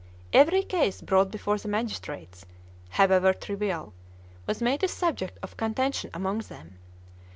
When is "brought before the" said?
0.99-1.67